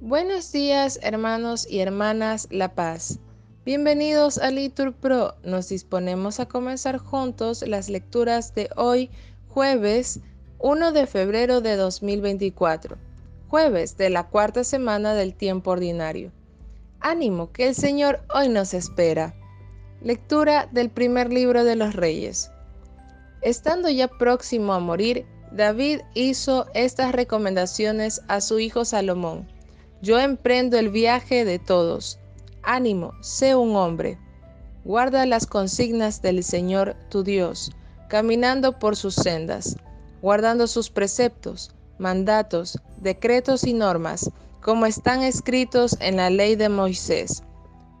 [0.00, 3.18] Buenos días, hermanos y hermanas La Paz.
[3.64, 5.34] Bienvenidos a Litur Pro.
[5.42, 9.10] Nos disponemos a comenzar juntos las lecturas de hoy,
[9.48, 10.20] jueves
[10.60, 12.96] 1 de febrero de 2024,
[13.48, 16.30] jueves de la cuarta semana del tiempo ordinario.
[17.00, 19.34] Ánimo, que el Señor hoy nos espera.
[20.00, 22.52] Lectura del primer libro de los Reyes.
[23.42, 25.26] Estando ya próximo a morir,
[25.56, 29.48] David hizo estas recomendaciones a su hijo Salomón.
[30.02, 32.18] Yo emprendo el viaje de todos.
[32.62, 34.18] Ánimo, sé un hombre.
[34.84, 37.72] Guarda las consignas del Señor tu Dios,
[38.10, 39.78] caminando por sus sendas,
[40.20, 47.42] guardando sus preceptos, mandatos, decretos y normas, como están escritos en la ley de Moisés,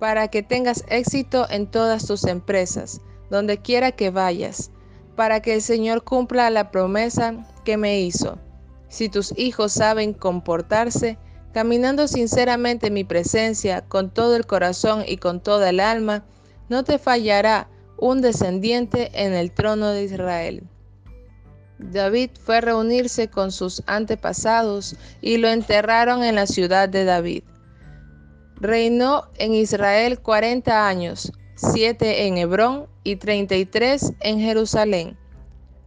[0.00, 4.70] para que tengas éxito en todas tus empresas, donde quiera que vayas,
[5.16, 7.34] para que el Señor cumpla la promesa
[7.64, 8.38] que me hizo.
[8.88, 11.18] Si tus hijos saben comportarse,
[11.52, 16.24] caminando sinceramente en mi presencia, con todo el corazón y con toda el alma,
[16.68, 20.62] no te fallará un descendiente en el trono de Israel.
[21.78, 27.42] David fue a reunirse con sus antepasados y lo enterraron en la ciudad de David.
[28.56, 31.32] Reinó en Israel cuarenta años,
[31.62, 35.16] siete en Hebrón y treinta y tres en Jerusalén.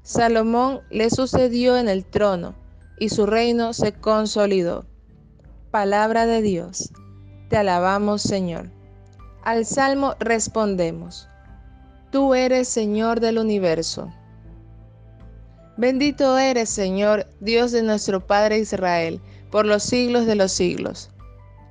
[0.04, 2.56] Salomón le sucedió en el trono,
[2.98, 4.86] y su reino se consolidó.
[5.72, 6.92] Palabra de Dios.
[7.50, 8.70] Te alabamos, Señor.
[9.44, 11.28] Al Salmo respondemos.
[12.12, 14.10] Tú eres Señor del universo.
[15.76, 19.20] Bendito eres, Señor, Dios de nuestro Padre Israel,
[19.52, 21.12] por los siglos de los siglos.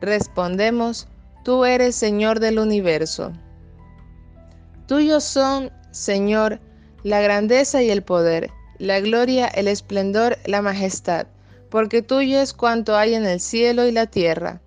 [0.03, 1.09] Respondemos,
[1.45, 3.33] Tú eres Señor del universo.
[4.87, 6.61] Tuyos son, Señor,
[7.03, 11.27] la grandeza y el poder, la gloria, el esplendor, la majestad
[11.75, 14.61] porque tuyo es cuanto hay en el cielo y la tierra.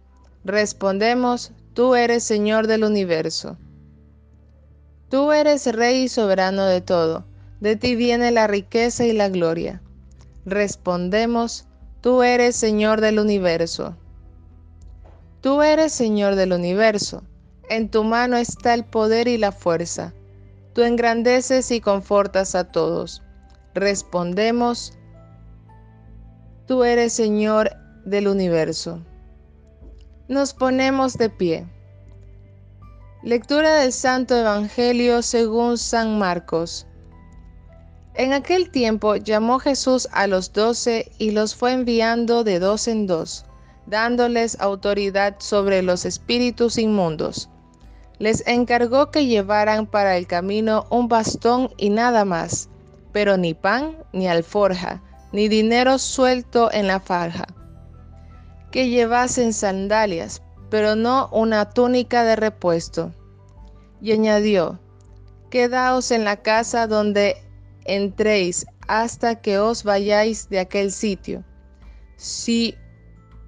[0.43, 3.57] Respondemos, tú eres Señor del universo.
[5.07, 7.23] Tú eres Rey y soberano de todo,
[7.61, 9.81] de ti viene la riqueza y la gloria.
[10.43, 11.65] Respondemos,
[12.01, 13.95] tú eres Señor del universo.
[15.39, 17.23] Tú eres Señor del universo,
[17.69, 20.13] en tu mano está el poder y la fuerza.
[20.73, 23.23] Tú engrandeces y confortas a todos.
[23.73, 24.97] Respondemos,
[26.67, 27.71] Tú eres Señor
[28.03, 29.01] del universo.
[30.27, 31.65] Nos ponemos de pie.
[33.23, 36.85] Lectura del Santo Evangelio según San Marcos.
[38.15, 43.07] En aquel tiempo llamó Jesús a los doce y los fue enviando de dos en
[43.07, 43.45] dos,
[43.85, 47.49] dándoles autoridad sobre los espíritus inmundos.
[48.19, 52.69] Les encargó que llevaran para el camino un bastón y nada más,
[53.11, 55.01] pero ni pan ni alforja
[55.31, 57.45] ni dinero suelto en la farja,
[58.71, 63.11] que llevasen sandalias, pero no una túnica de repuesto.
[64.01, 64.79] Y añadió,
[65.49, 67.37] Quedaos en la casa donde
[67.85, 71.43] entréis hasta que os vayáis de aquel sitio.
[72.17, 72.75] Si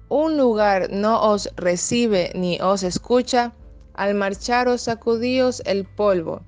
[0.08, 3.52] un lugar no os recibe ni os escucha,
[3.94, 6.42] al marcharos sacudíos el polvo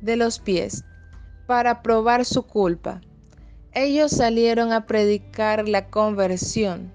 [0.00, 0.84] de los pies
[1.46, 3.00] para probar su culpa.
[3.72, 6.92] Ellos salieron a predicar la conversión,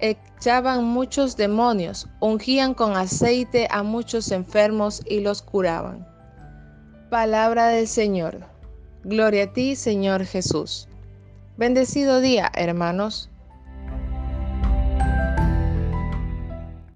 [0.00, 6.06] echaban muchos demonios, ungían con aceite a muchos enfermos y los curaban.
[7.10, 8.40] Palabra del Señor.
[9.04, 10.88] Gloria a ti, Señor Jesús.
[11.56, 13.30] Bendecido día, hermanos.